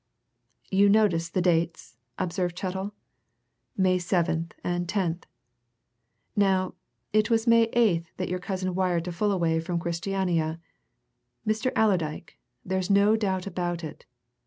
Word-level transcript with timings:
"You 0.71 0.89
notice 0.89 1.29
the 1.29 1.43
dates?" 1.43 1.95
observed 2.17 2.57
Chettle. 2.57 2.95
"May 3.77 3.99
7th 3.99 4.53
and 4.63 4.87
10th. 4.87 5.25
Now, 6.35 6.73
it 7.13 7.29
was 7.29 7.45
on 7.45 7.51
May 7.51 7.67
8th 7.67 8.05
that 8.17 8.27
your 8.27 8.39
cousin 8.39 8.73
wired 8.73 9.05
to 9.05 9.11
Fullaway 9.11 9.59
from 9.59 9.77
Christiania, 9.79 10.59
Mr. 11.47 11.71
Allerdyke 11.75 12.39
there's 12.65 12.89
no 12.89 13.15
doubt 13.15 13.45
about 13.45 13.83
it! 13.83 14.05